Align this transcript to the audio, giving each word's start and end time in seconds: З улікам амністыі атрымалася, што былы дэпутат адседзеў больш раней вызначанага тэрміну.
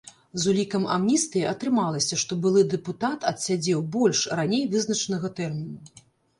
З 0.43 0.47
улікам 0.51 0.87
амністыі 0.95 1.43
атрымалася, 1.49 2.19
што 2.23 2.39
былы 2.47 2.65
дэпутат 2.73 3.29
адседзеў 3.35 3.87
больш 3.99 4.27
раней 4.43 4.69
вызначанага 4.75 5.35
тэрміну. 5.41 6.05